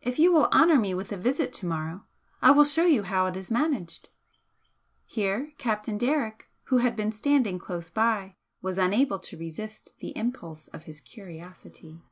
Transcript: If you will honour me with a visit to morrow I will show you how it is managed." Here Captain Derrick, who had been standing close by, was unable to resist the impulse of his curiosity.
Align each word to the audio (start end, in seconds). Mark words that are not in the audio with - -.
If 0.00 0.18
you 0.18 0.32
will 0.32 0.46
honour 0.46 0.76
me 0.76 0.92
with 0.92 1.12
a 1.12 1.16
visit 1.16 1.52
to 1.52 1.66
morrow 1.66 2.04
I 2.42 2.50
will 2.50 2.64
show 2.64 2.84
you 2.84 3.04
how 3.04 3.26
it 3.26 3.36
is 3.36 3.48
managed." 3.48 4.08
Here 5.06 5.52
Captain 5.56 5.96
Derrick, 5.96 6.46
who 6.64 6.78
had 6.78 6.96
been 6.96 7.12
standing 7.12 7.60
close 7.60 7.88
by, 7.88 8.34
was 8.60 8.76
unable 8.76 9.20
to 9.20 9.38
resist 9.38 9.94
the 10.00 10.16
impulse 10.16 10.66
of 10.66 10.82
his 10.82 11.00
curiosity. 11.00 12.02